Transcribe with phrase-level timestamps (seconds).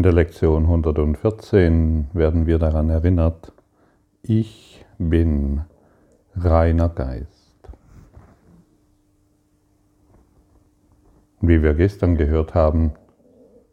[0.00, 3.52] In der Lektion 114 werden wir daran erinnert,
[4.22, 5.60] ich bin
[6.34, 7.68] reiner Geist.
[11.42, 12.92] Wie wir gestern gehört haben,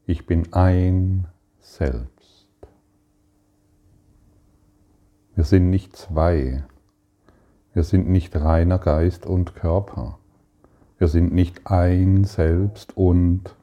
[0.05, 1.27] ich bin ein
[1.61, 2.49] Selbst.
[5.33, 6.65] Wir sind nicht zwei.
[7.71, 10.19] Wir sind nicht reiner Geist und Körper.
[10.97, 13.55] Wir sind nicht ein Selbst und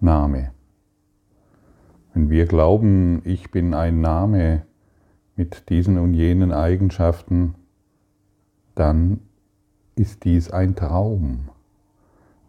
[0.00, 0.50] Name.
[2.12, 4.62] Wenn wir glauben, ich bin ein Name
[5.36, 7.54] mit diesen und jenen Eigenschaften,
[8.74, 9.20] dann
[9.94, 11.50] ist dies ein Traum,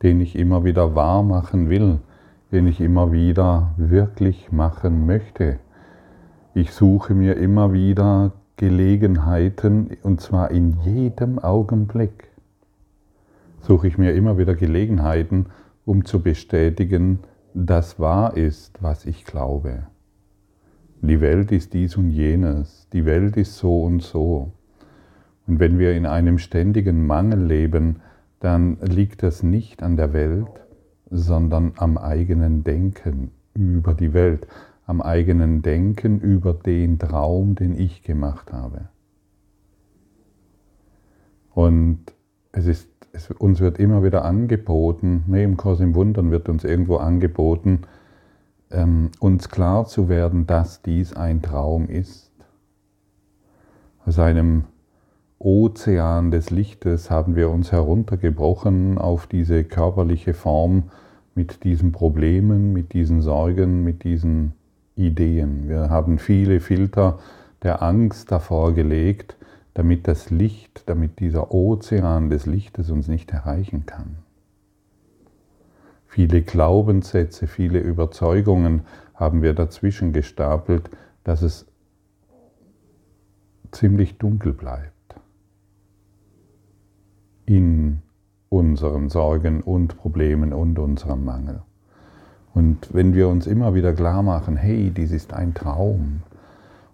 [0.01, 1.99] den ich immer wieder wahr machen will,
[2.51, 5.59] den ich immer wieder wirklich machen möchte.
[6.53, 12.29] Ich suche mir immer wieder Gelegenheiten, und zwar in jedem Augenblick,
[13.61, 15.47] suche ich mir immer wieder Gelegenheiten,
[15.85, 17.19] um zu bestätigen,
[17.53, 19.87] das wahr ist, was ich glaube.
[21.01, 24.51] Die Welt ist dies und jenes, die Welt ist so und so.
[25.47, 28.01] Und wenn wir in einem ständigen Mangel leben,
[28.39, 30.61] dann liegt das nicht an der Welt,
[31.09, 34.47] sondern am eigenen Denken über die Welt,
[34.85, 38.89] am eigenen Denken über den Traum, den ich gemacht habe.
[41.53, 42.13] Und
[42.51, 46.63] es ist es, uns wird immer wieder angeboten, ne, im Kurs im Wundern wird uns
[46.63, 47.81] irgendwo angeboten,
[48.71, 52.31] ähm, uns klar zu werden, dass dies ein Traum ist.
[54.05, 54.65] Aus einem
[55.39, 60.83] Ozean des Lichtes haben wir uns heruntergebrochen auf diese körperliche Form
[61.35, 64.53] mit diesen Problemen, mit diesen Sorgen, mit diesen
[64.95, 65.67] Ideen.
[65.67, 67.19] Wir haben viele Filter
[67.63, 69.35] der Angst davor gelegt,
[69.73, 74.17] damit das Licht, damit dieser Ozean des Lichtes uns nicht erreichen kann.
[76.07, 78.81] Viele Glaubenssätze, viele Überzeugungen
[79.15, 80.89] haben wir dazwischen gestapelt,
[81.23, 81.67] dass es
[83.71, 84.91] ziemlich dunkel bleibt
[87.45, 88.01] in
[88.49, 91.61] unseren Sorgen und Problemen und unserem Mangel.
[92.53, 96.23] Und wenn wir uns immer wieder klar machen, hey, dies ist ein Traum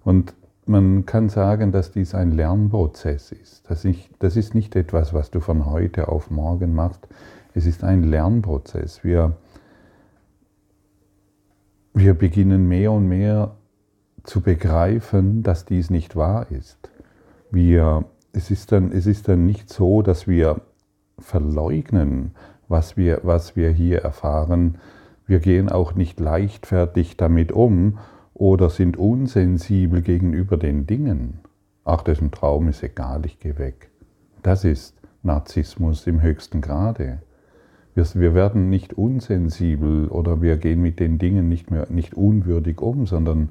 [0.03, 0.35] und
[0.67, 3.69] man kann sagen, dass dies ein Lernprozess ist.
[3.69, 7.07] Das, ich, das ist nicht etwas, was du von heute auf morgen machst.
[7.53, 9.03] Es ist ein Lernprozess.
[9.03, 9.35] Wir,
[11.93, 13.55] wir beginnen mehr und mehr
[14.23, 16.89] zu begreifen, dass dies nicht wahr ist.
[17.49, 20.61] Wir, es, ist dann, es ist dann nicht so, dass wir
[21.17, 22.31] verleugnen,
[22.67, 24.77] was wir, was wir hier erfahren.
[25.25, 27.97] Wir gehen auch nicht leichtfertig damit um
[28.37, 31.39] oder sind unsensibel gegenüber den Dingen.
[31.83, 33.89] Ach, ein Traum, ist egal, ich gehe weg.
[34.43, 37.19] Das ist Narzissmus im höchsten Grade.
[37.95, 42.79] Wir, wir, werden nicht unsensibel oder wir gehen mit den Dingen nicht mehr nicht unwürdig
[42.79, 43.49] um, sondern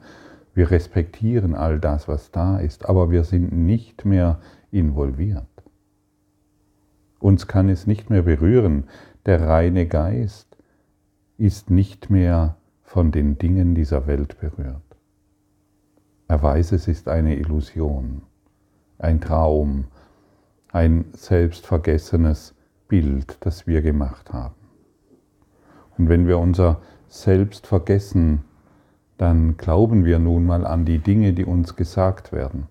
[0.55, 4.39] wir respektieren all das, was da ist, aber wir sind nicht mehr
[4.71, 5.45] involviert.
[7.19, 8.85] Uns kann es nicht mehr berühren.
[9.27, 10.57] Der reine Geist
[11.39, 12.57] ist nicht mehr
[12.97, 14.81] von den Dingen dieser Welt berührt.
[16.29, 18.23] Er weiß, es ist eine Illusion,
[18.97, 19.89] ein Traum,
[20.73, 22.55] ein selbstvergessenes
[22.89, 24.55] Bild, das wir gemacht haben.
[25.99, 28.45] Und wenn wir unser Selbst vergessen,
[29.19, 32.67] dann glauben wir nun mal an die Dinge, die uns gesagt werden.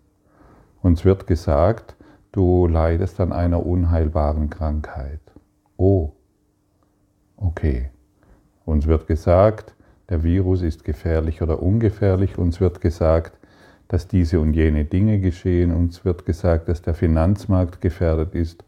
[0.82, 1.96] Uns wird gesagt,
[2.32, 5.22] du leidest an einer unheilbaren Krankheit.
[5.78, 6.14] Oh,
[7.38, 7.92] okay.
[8.66, 9.75] Uns wird gesagt,
[10.10, 12.38] der Virus ist gefährlich oder ungefährlich.
[12.38, 13.38] Uns wird gesagt,
[13.88, 15.72] dass diese und jene Dinge geschehen.
[15.72, 18.64] Uns wird gesagt, dass der Finanzmarkt gefährdet ist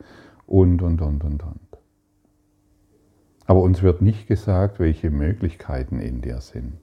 [0.45, 1.59] und, und, und, und, und.
[3.45, 6.79] Aber uns wird nicht gesagt, welche Möglichkeiten in dir sind.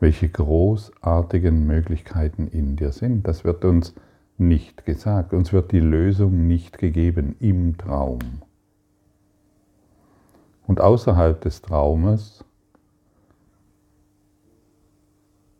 [0.00, 3.26] Welche großartigen Möglichkeiten in dir sind.
[3.26, 3.94] Das wird uns
[4.38, 5.32] nicht gesagt.
[5.32, 8.20] Uns wird die Lösung nicht gegeben im Traum.
[10.66, 12.44] Und außerhalb des Traumes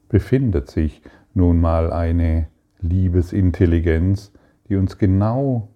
[0.09, 1.03] befindet sich
[1.35, 2.49] nun mal eine
[2.81, 4.33] Liebesintelligenz,
[4.69, 5.69] die uns genau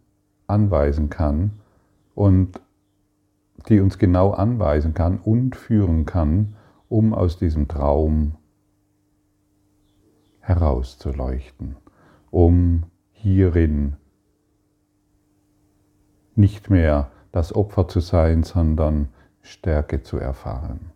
[0.47, 1.53] anweisen kann
[2.15, 2.61] und
[3.69, 6.55] die uns genau anweisen kann und führen kann,
[6.89, 8.37] um aus diesem Traum
[10.41, 11.77] herauszuleuchten,
[12.31, 13.97] um hierin
[16.35, 19.09] nicht mehr das Opfer zu sein, sondern
[19.43, 20.93] Stärke zu erfahren.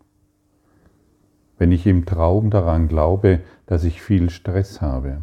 [1.62, 5.18] Wenn ich im Traum daran glaube, dass ich viel Stress habe,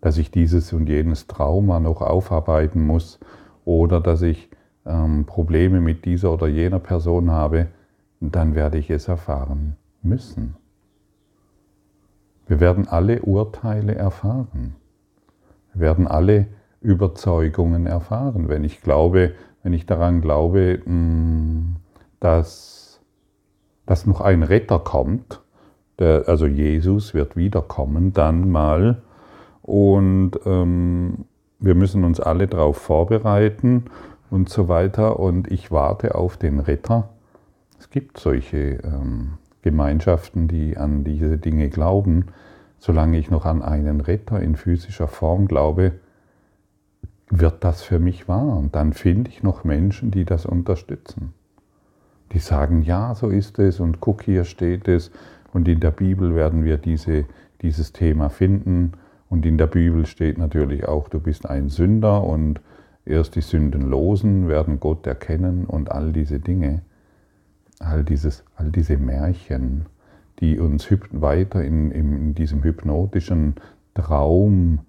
[0.00, 3.20] dass ich dieses und jenes Trauma noch aufarbeiten muss
[3.66, 4.48] oder dass ich
[4.86, 7.66] ähm, Probleme mit dieser oder jener Person habe,
[8.20, 9.76] dann werde ich es erfahren.
[10.00, 10.56] müssen.
[12.46, 14.76] Wir werden alle Urteile erfahren.
[15.74, 16.46] Wir werden alle
[16.80, 18.48] Überzeugungen erfahren.
[18.48, 21.76] Wenn ich glaube, wenn ich daran glaube, mm,
[22.18, 22.83] dass,
[23.86, 25.40] dass noch ein Retter kommt,
[25.98, 29.02] der, also Jesus wird wiederkommen, dann mal.
[29.62, 31.26] Und ähm,
[31.58, 33.84] wir müssen uns alle darauf vorbereiten
[34.30, 35.18] und so weiter.
[35.18, 37.10] Und ich warte auf den Retter.
[37.78, 42.26] Es gibt solche ähm, Gemeinschaften, die an diese Dinge glauben.
[42.78, 45.92] Solange ich noch an einen Retter in physischer Form glaube,
[47.30, 48.56] wird das für mich wahr.
[48.56, 51.32] Und dann finde ich noch Menschen, die das unterstützen.
[52.34, 55.10] Die sagen, ja, so ist es und guck, hier steht es.
[55.52, 57.24] Und in der Bibel werden wir diese,
[57.62, 58.92] dieses Thema finden.
[59.30, 62.60] Und in der Bibel steht natürlich auch, du bist ein Sünder und
[63.04, 66.82] erst die Sündenlosen werden Gott erkennen und all diese Dinge,
[67.78, 69.86] all, dieses, all diese Märchen,
[70.40, 73.54] die uns weiter in, in diesem hypnotischen
[73.94, 74.80] Traum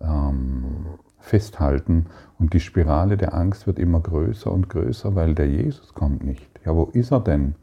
[0.00, 0.86] ähm,
[1.22, 2.06] festhalten
[2.38, 6.50] und die Spirale der Angst wird immer größer und größer, weil der Jesus kommt nicht.
[6.66, 7.54] Ja, wo ist er denn?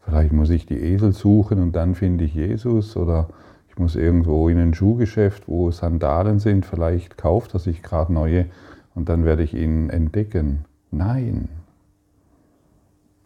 [0.00, 3.28] Vielleicht muss ich die Esel suchen und dann finde ich Jesus oder
[3.68, 8.46] ich muss irgendwo in ein Schuhgeschäft, wo Sandalen sind, vielleicht kauft er sich gerade neue
[8.94, 10.64] und dann werde ich ihn entdecken.
[10.90, 11.48] Nein.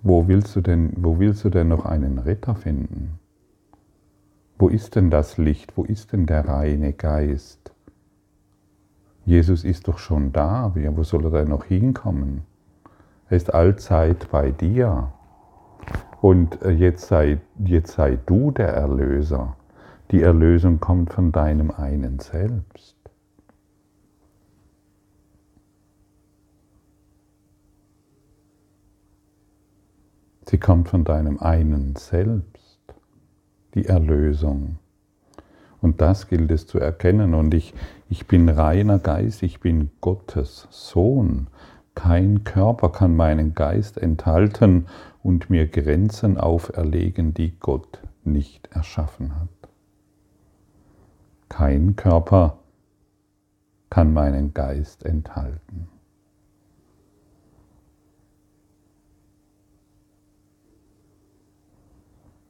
[0.03, 3.19] Wo willst du denn, wo willst du denn noch einen Retter finden?
[4.59, 5.77] Wo ist denn das Licht?
[5.77, 7.64] Wo ist denn der reine Geist?
[9.25, 12.43] Jesus ist doch schon da, wo soll er denn noch hinkommen?
[13.29, 15.13] Er ist allzeit bei dir.
[16.21, 19.57] Und äh, jetzt sei, jetzt sei du der Erlöser.
[20.11, 22.97] Die Erlösung kommt von deinem einen selbst.
[30.47, 32.79] Sie kommt von deinem einen selbst,
[33.75, 34.79] die Erlösung.
[35.81, 37.35] Und das gilt es zu erkennen.
[37.35, 37.75] Und ich,
[38.09, 41.49] ich bin reiner Geist, ich bin Gottes Sohn.
[41.95, 44.87] Kein Körper kann meinen Geist enthalten
[45.23, 49.49] und mir Grenzen auferlegen, die Gott nicht erschaffen hat.
[51.49, 52.59] Kein Körper
[53.91, 55.89] kann meinen Geist enthalten.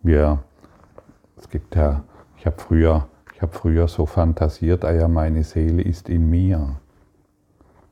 [0.02, 0.42] Wir,
[1.36, 2.04] es gibt ja,
[2.36, 3.08] ich habe früher
[3.44, 6.80] habe früher so fantasiert, ah ja, meine Seele ist in mir.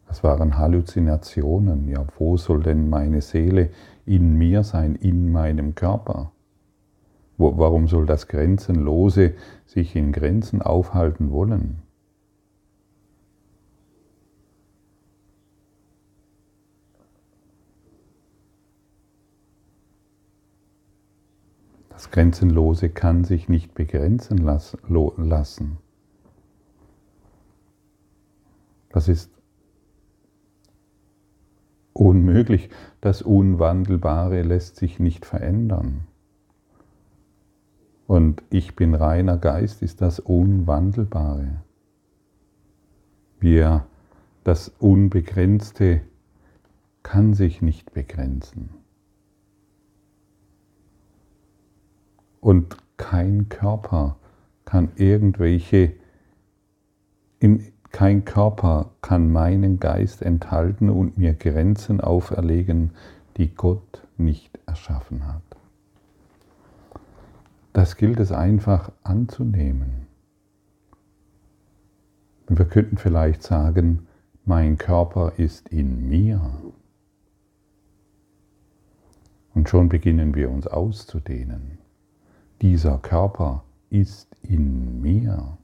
[0.09, 1.89] Das waren Halluzinationen.
[1.89, 3.69] Ja, wo soll denn meine Seele
[4.07, 6.33] in mir sein, in meinem Körper?
[7.37, 9.35] Wo, warum soll das Grenzenlose
[9.67, 11.83] sich in Grenzen aufhalten wollen?
[22.03, 25.79] Das Grenzenlose kann sich nicht begrenzen lassen.
[28.89, 29.31] Das ist
[31.93, 32.71] unmöglich.
[33.01, 36.09] Das Unwandelbare lässt sich nicht verändern.
[38.09, 41.63] Und ich bin reiner Geist ist das Unwandelbare.
[43.39, 43.87] Wir,
[44.43, 46.01] das Unbegrenzte
[47.05, 48.82] kann sich nicht begrenzen.
[52.43, 54.17] Und kein Körper
[54.65, 55.93] kann irgendwelche,
[57.39, 62.91] in, kein Körper kann meinen Geist enthalten und mir Grenzen auferlegen,
[63.37, 65.43] die Gott nicht erschaffen hat.
[67.73, 70.09] Das gilt es einfach anzunehmen.
[72.49, 74.09] Wir könnten vielleicht sagen,
[74.45, 76.41] mein Körper ist in mir.
[79.55, 81.82] Und schon beginnen wir uns auszudehnen
[82.63, 85.59] dieser Körper ist in mir.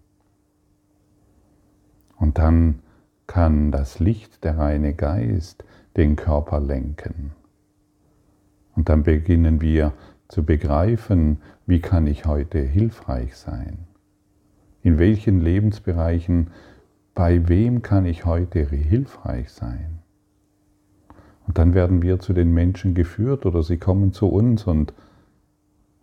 [2.16, 2.80] Und dann
[3.28, 5.64] kann das Licht, der reine Geist,
[5.96, 7.30] den Körper lenken.
[8.74, 9.92] Und dann beginnen wir
[10.26, 13.78] zu begreifen, wie kann ich heute hilfreich sein?
[14.82, 16.48] In welchen Lebensbereichen,
[17.14, 20.00] bei wem kann ich heute hilfreich sein?
[21.46, 24.92] Und dann werden wir zu den Menschen geführt oder sie kommen zu uns und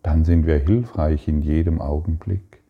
[0.05, 2.61] dann sind wir hilfreich in jedem Augenblick.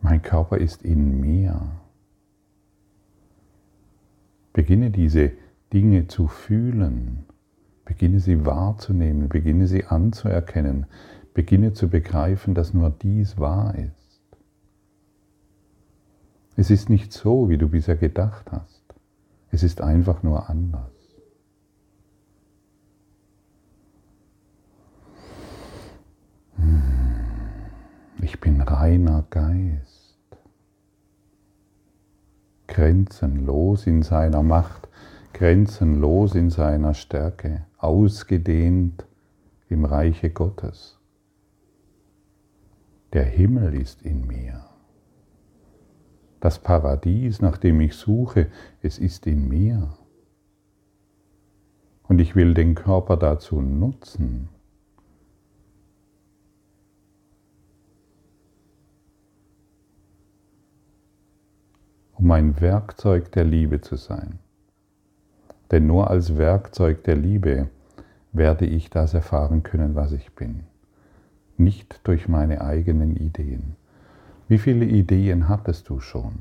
[0.00, 1.72] Mein Körper ist in mir.
[4.52, 5.32] Beginne diese
[5.72, 7.24] Dinge zu fühlen,
[7.84, 10.86] beginne sie wahrzunehmen, beginne sie anzuerkennen,
[11.34, 14.36] beginne zu begreifen, dass nur dies wahr ist.
[16.54, 18.84] Es ist nicht so, wie du bisher gedacht hast.
[19.50, 20.91] Es ist einfach nur anders.
[28.82, 30.18] Reiner Geist,
[32.66, 34.88] grenzenlos in seiner Macht,
[35.32, 39.06] grenzenlos in seiner Stärke, ausgedehnt
[39.68, 40.98] im Reiche Gottes.
[43.12, 44.64] Der Himmel ist in mir.
[46.40, 48.48] Das Paradies, nach dem ich suche,
[48.80, 49.96] es ist in mir.
[52.02, 54.48] Und ich will den Körper dazu nutzen,
[62.22, 64.38] um ein Werkzeug der Liebe zu sein.
[65.72, 67.68] Denn nur als Werkzeug der Liebe
[68.30, 70.60] werde ich das erfahren können, was ich bin.
[71.56, 73.74] Nicht durch meine eigenen Ideen.
[74.46, 76.34] Wie viele Ideen hattest du schon?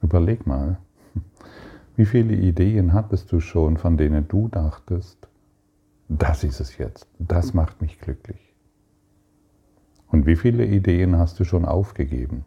[0.00, 0.78] Überleg mal.
[1.96, 5.28] Wie viele Ideen hattest du schon, von denen du dachtest,
[6.08, 8.54] das ist es jetzt, das macht mich glücklich?
[10.08, 12.44] Und wie viele Ideen hast du schon aufgegeben,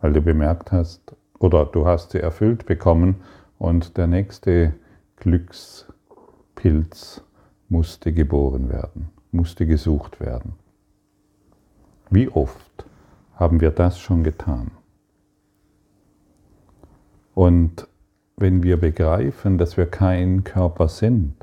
[0.00, 3.16] weil du bemerkt hast, oder du hast sie erfüllt bekommen
[3.58, 4.72] und der nächste
[5.16, 5.92] Glückspilz
[7.68, 10.54] musste geboren werden, musste gesucht werden.
[12.08, 12.86] Wie oft
[13.34, 14.70] haben wir das schon getan?
[17.34, 17.88] Und
[18.36, 21.34] wenn wir begreifen, dass wir kein Körper sind,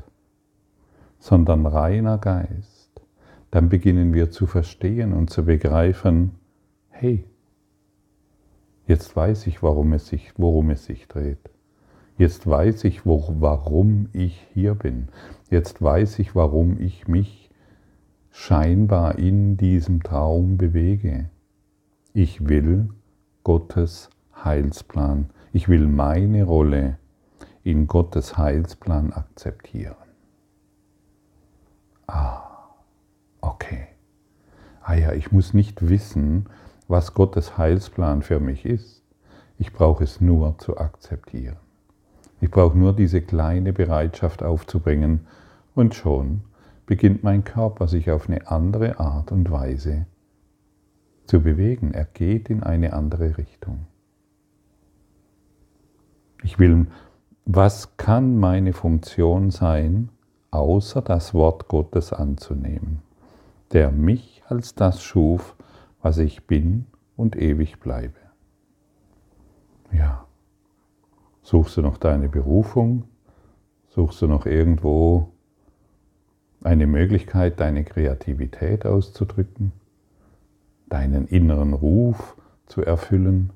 [1.20, 2.90] sondern reiner Geist,
[3.52, 6.32] dann beginnen wir zu verstehen und zu begreifen,
[6.90, 7.24] hey,
[8.92, 11.50] jetzt weiß ich, warum es sich, worum es sich dreht.
[12.18, 15.08] Jetzt weiß ich, wo, warum ich hier bin.
[15.50, 17.50] Jetzt weiß ich, warum ich mich
[18.30, 21.30] scheinbar in diesem Traum bewege.
[22.12, 22.90] Ich will
[23.42, 24.10] Gottes
[24.44, 26.98] Heilsplan ich will meine Rolle
[27.62, 29.96] in Gottes Heilsplan akzeptieren.
[32.06, 32.42] Ah,
[33.40, 33.88] okay.
[34.82, 36.46] Ah ja, ich muss nicht wissen,
[36.92, 39.02] was Gottes Heilsplan für mich ist.
[39.58, 41.56] Ich brauche es nur zu akzeptieren.
[42.42, 45.26] Ich brauche nur diese kleine Bereitschaft aufzubringen
[45.74, 46.42] und schon
[46.84, 50.04] beginnt mein Körper sich auf eine andere Art und Weise
[51.24, 51.94] zu bewegen.
[51.94, 53.86] Er geht in eine andere Richtung.
[56.42, 56.88] Ich will,
[57.46, 60.10] was kann meine Funktion sein,
[60.50, 63.00] außer das Wort Gottes anzunehmen,
[63.72, 65.56] der mich als das schuf,
[66.02, 68.18] was ich bin und ewig bleibe.
[69.92, 70.26] Ja.
[71.42, 73.04] Suchst du noch deine Berufung?
[73.88, 75.28] Suchst du noch irgendwo
[76.62, 79.72] eine Möglichkeit, deine Kreativität auszudrücken,
[80.88, 83.50] deinen inneren Ruf zu erfüllen?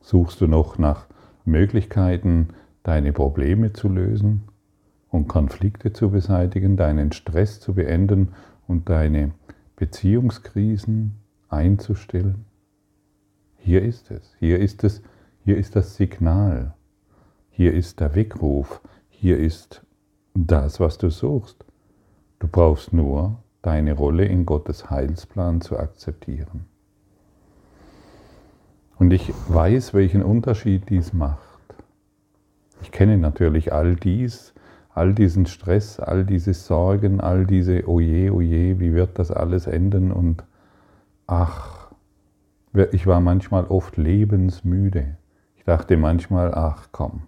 [0.00, 1.06] Suchst du noch nach
[1.44, 2.48] Möglichkeiten,
[2.82, 4.42] deine Probleme zu lösen
[5.10, 8.34] und Konflikte zu beseitigen, deinen Stress zu beenden
[8.66, 9.32] und deine
[9.78, 11.14] Beziehungskrisen
[11.48, 12.46] einzustellen?
[13.58, 15.02] Hier ist es, hier ist es,
[15.44, 16.74] hier ist das Signal,
[17.50, 19.86] hier ist der Weckruf, hier ist
[20.34, 21.64] das, was du suchst.
[22.40, 26.66] Du brauchst nur deine Rolle in Gottes Heilsplan zu akzeptieren.
[28.96, 31.60] Und ich weiß, welchen Unterschied dies macht.
[32.82, 34.54] Ich kenne natürlich all dies,
[34.98, 40.12] all diesen Stress, all diese Sorgen, all diese Oje, oje, wie wird das alles enden
[40.12, 40.44] und
[41.26, 41.92] ach,
[42.92, 45.16] ich war manchmal oft lebensmüde.
[45.56, 47.22] Ich dachte manchmal, ach komm,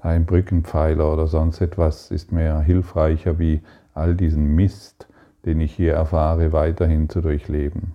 [0.00, 3.62] ein Brückenpfeiler oder sonst etwas ist mir hilfreicher wie
[3.94, 5.08] all diesen Mist,
[5.44, 7.94] den ich hier erfahre, weiterhin zu durchleben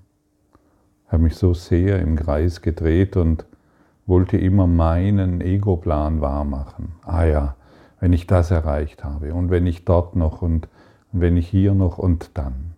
[1.11, 3.45] habe mich so sehr im Kreis gedreht und
[4.05, 6.93] wollte immer meinen Ego-Plan wahrmachen.
[7.03, 7.55] Ah ja,
[8.01, 10.67] wenn ich das erreicht habe und wenn ich dort noch und
[11.13, 12.73] wenn ich hier noch und dann.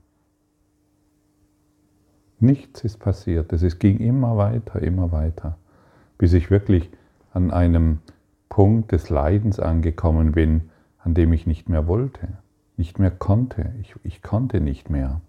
[2.39, 3.53] Nichts ist passiert.
[3.53, 5.57] Es ging immer weiter, immer weiter,
[6.17, 6.89] bis ich wirklich
[7.31, 7.99] an einem
[8.49, 12.27] Punkt des Leidens angekommen bin, an dem ich nicht mehr wollte,
[12.75, 13.71] nicht mehr konnte.
[13.79, 15.21] Ich, ich konnte nicht mehr.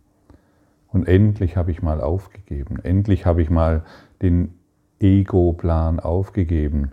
[0.89, 2.81] Und endlich habe ich mal aufgegeben.
[2.83, 3.85] Endlich habe ich mal
[4.23, 4.55] den
[4.99, 6.91] Ego-Plan aufgegeben.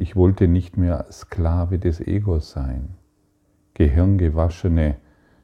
[0.00, 2.96] Ich wollte nicht mehr Sklave des Egos sein.
[3.74, 4.96] Gehirngewaschene,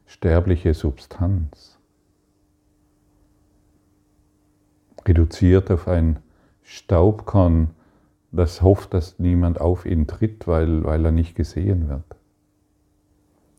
[0.06, 1.78] sterbliche Substanz.
[5.06, 6.20] Reduziert auf ein
[6.62, 7.72] Staubkorn,
[8.32, 12.16] das hofft, dass niemand auf ihn tritt, weil, weil er nicht gesehen wird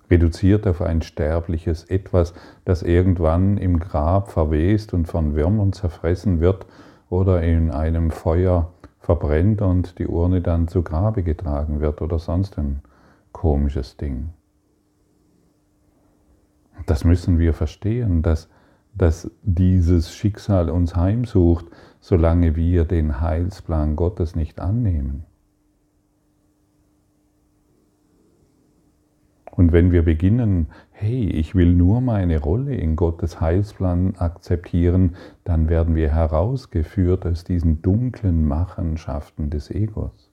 [0.10, 6.66] reduziert auf ein sterbliches Etwas, das irgendwann im Grab verwest und von Würmern zerfressen wird
[7.10, 8.72] oder in einem Feuer
[9.08, 12.82] verbrennt und die Urne dann zu Grabe getragen wird oder sonst ein
[13.32, 14.34] komisches Ding.
[16.88, 18.50] Das müssen wir verstehen, dass
[18.94, 21.68] dass dieses Schicksal uns heimsucht,
[22.02, 25.27] solange wir den Heilsplan Gottes nicht annehmen.
[29.58, 35.68] Und wenn wir beginnen, hey, ich will nur meine Rolle in Gottes Heilsplan akzeptieren, dann
[35.68, 40.32] werden wir herausgeführt aus diesen dunklen Machenschaften des Egos.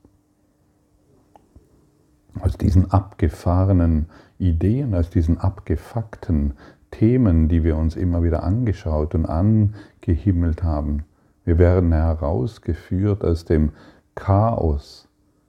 [2.39, 6.53] Aus diesen abgefahrenen Ideen, aus diesen abgefuckten
[6.91, 11.05] Themen, die wir uns immer wieder angeschaut und angehimmelt haben.
[11.47, 13.73] Wir werden herausgeführt aus dem
[14.17, 15.09] Chaos,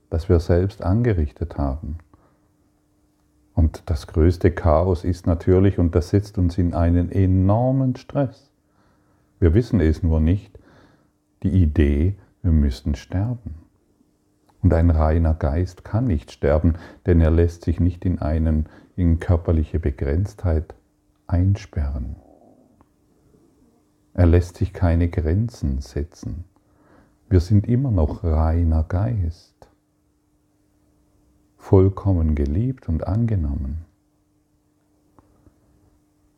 [0.09, 1.97] das wir selbst angerichtet haben.
[3.55, 8.51] Und das größte Chaos ist natürlich, und das setzt uns in einen enormen Stress.
[9.39, 10.59] Wir wissen es nur nicht,
[11.41, 13.55] die Idee, wir müssten sterben.
[14.61, 16.73] Und ein reiner Geist kann nicht sterben,
[17.05, 20.75] denn er lässt sich nicht in einen in körperliche Begrenztheit
[21.27, 22.17] einsperren.
[24.13, 26.45] Er lässt sich keine Grenzen setzen.
[27.29, 29.69] Wir sind immer noch reiner Geist
[31.65, 33.85] vollkommen geliebt und angenommen.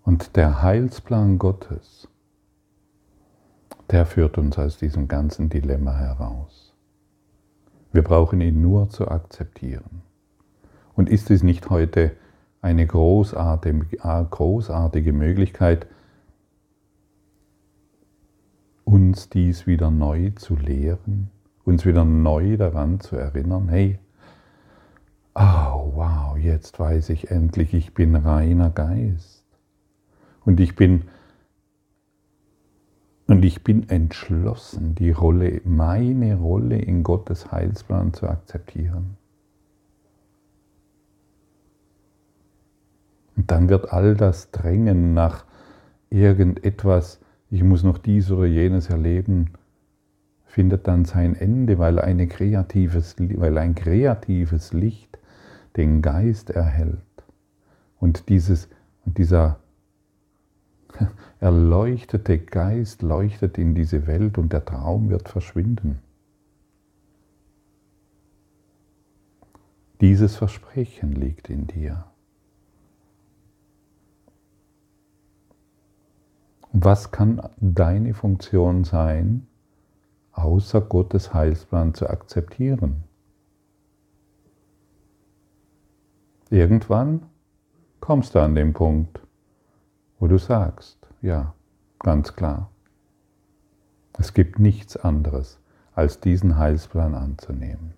[0.03, 2.07] Und der Heilsplan Gottes,
[3.91, 6.73] der führt uns aus diesem ganzen Dilemma heraus.
[7.91, 10.01] Wir brauchen ihn nur zu akzeptieren.
[10.95, 12.15] Und ist es nicht heute
[12.61, 13.81] eine großartige,
[15.11, 15.87] Möglichkeit,
[18.85, 21.31] uns dies wieder neu zu lehren,
[21.65, 23.99] uns wieder neu daran zu erinnern, hey,
[25.37, 29.45] oh wow, jetzt weiß ich endlich, ich bin reiner Geist.
[30.43, 31.03] Und ich bin
[33.27, 39.17] und ich bin entschlossen, die Rolle, meine Rolle in Gottes Heilsplan zu akzeptieren.
[43.35, 45.43] Und dann wird all das Drängen nach
[46.09, 47.19] irgendetwas,
[47.49, 49.51] ich muss noch dies oder jenes erleben,
[50.45, 55.19] findet dann sein Ende, weil, eine kreatives, weil ein kreatives Licht
[55.77, 56.99] den Geist erhält.
[57.99, 58.67] Und, dieses,
[59.05, 59.59] und dieser
[61.39, 65.99] erleuchtete Geist leuchtet in diese Welt und der Traum wird verschwinden.
[70.01, 72.05] Dieses Versprechen liegt in dir.
[76.71, 79.47] Was kann deine Funktion sein,
[80.33, 83.06] außer Gottes Heilsplan zu akzeptieren?
[86.49, 87.23] Irgendwann
[87.99, 89.19] kommst du an den Punkt,
[90.17, 91.53] wo du sagst, ja,
[91.99, 92.69] ganz klar,
[94.17, 95.59] es gibt nichts anderes,
[95.93, 97.93] als diesen Heilsplan anzunehmen.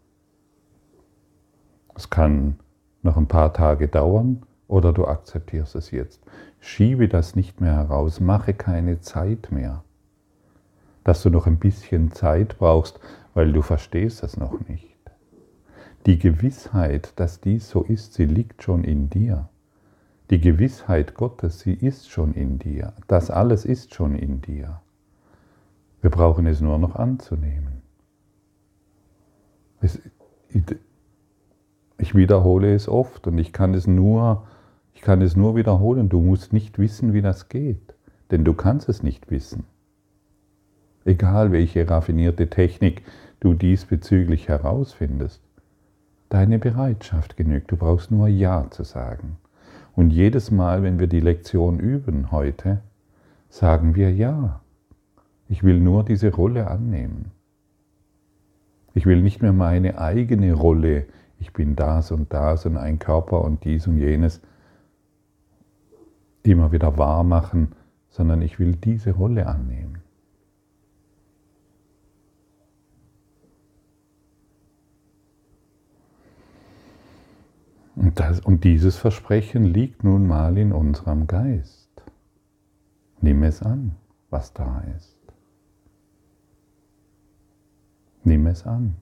[1.96, 2.60] Es kann
[3.04, 6.22] noch ein paar Tage dauern oder du akzeptierst es jetzt.
[6.60, 9.84] Schiebe das nicht mehr heraus, mache keine Zeit mehr.
[11.04, 13.00] Dass du noch ein bisschen Zeit brauchst,
[13.34, 14.99] weil du verstehst es noch nicht.
[16.06, 19.50] Die Gewissheit, dass dies so ist, sie liegt schon in dir.
[20.30, 22.94] Die Gewissheit Gottes, sie ist schon in dir.
[23.08, 24.82] Das alles ist schon in dir.
[26.02, 27.82] Wir brauchen es nur noch anzunehmen.
[29.82, 30.00] Es,
[31.98, 34.48] ich wiederhole es oft und ich kann es nur,
[34.94, 36.10] ich kann es nur wiederholen.
[36.10, 37.96] Du musst nicht wissen, wie das geht,
[38.32, 39.66] denn du kannst es nicht wissen.
[41.06, 43.04] Egal welche raffinierte Technik
[43.40, 45.42] du diesbezüglich herausfindest.
[46.30, 47.72] Deine Bereitschaft genügt.
[47.72, 49.38] Du brauchst nur Ja zu sagen.
[49.96, 52.82] Und jedes Mal, wenn wir die Lektion üben heute,
[53.50, 54.62] sagen wir Ja.
[55.48, 57.32] Ich will nur diese Rolle annehmen.
[58.94, 61.06] Ich will nicht mehr meine eigene Rolle,
[61.40, 64.42] ich bin das und das und ein Körper und dies und jenes,
[66.44, 67.74] immer wieder wahr machen,
[68.10, 70.00] sondern ich will diese Rolle annehmen.
[78.00, 81.90] Und, das, und dieses Versprechen liegt nun mal in unserem Geist.
[83.20, 83.98] Nimm es an,
[84.30, 85.18] was da ist.
[88.24, 88.96] Nimm es an.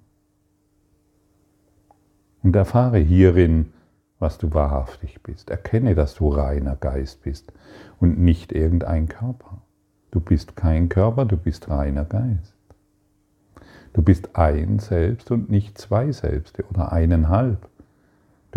[2.41, 3.71] Und erfahre hierin,
[4.17, 5.51] was du wahrhaftig bist.
[5.51, 7.53] Erkenne, dass du reiner Geist bist
[7.99, 9.61] und nicht irgendein Körper.
[10.09, 12.55] Du bist kein Körper, du bist reiner Geist.
[13.93, 17.69] Du bist ein Selbst und nicht zwei Selbste oder eineinhalb.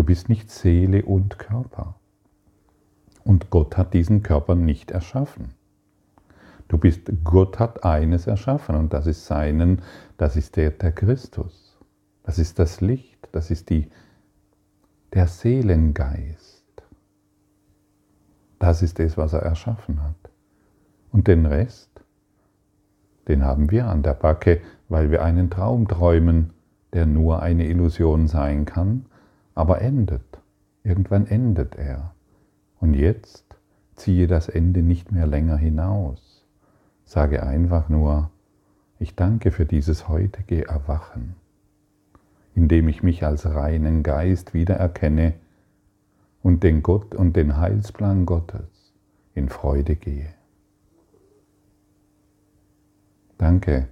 [0.01, 1.95] Du bist nicht Seele und Körper.
[3.23, 5.53] Und Gott hat diesen Körper nicht erschaffen.
[6.69, 9.83] Du bist, Gott hat eines erschaffen und das ist seinen,
[10.17, 11.77] das ist der, der Christus.
[12.23, 13.91] Das ist das Licht, das ist die,
[15.13, 16.65] der Seelengeist.
[18.59, 20.31] Das ist es, was er erschaffen hat.
[21.13, 21.91] Und den Rest,
[23.29, 26.55] den haben wir an der Backe, weil wir einen Traum träumen,
[26.95, 29.05] der nur eine Illusion sein kann,
[29.61, 30.41] aber endet.
[30.85, 32.15] Irgendwann endet er.
[32.81, 33.45] Und jetzt
[33.95, 36.47] ziehe das Ende nicht mehr länger hinaus.
[37.05, 38.31] Sage einfach nur,
[38.99, 41.37] ich danke für dieses heutige Erwachen,
[42.55, 45.35] indem ich mich als reinen Geist wiedererkenne
[46.43, 48.95] und den Gott und den Heilsplan Gottes
[49.35, 50.33] in Freude gehe.
[53.37, 53.89] Danke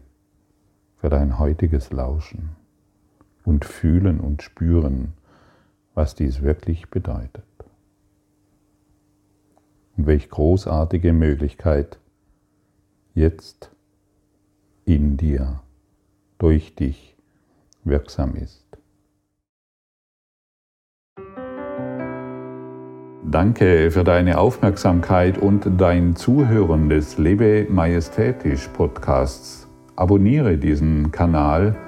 [0.97, 2.57] für dein heutiges Lauschen
[3.45, 5.13] und Fühlen und Spüren,
[5.99, 7.43] was dies wirklich bedeutet.
[9.97, 11.99] Und welch großartige Möglichkeit
[13.15, 13.73] jetzt
[14.85, 15.61] in dir,
[16.39, 17.17] durch dich
[17.83, 18.65] wirksam ist.
[23.29, 29.67] Danke für deine Aufmerksamkeit und dein Zuhören des Lebe Majestätisch Podcasts.
[29.97, 31.88] Abonniere diesen Kanal,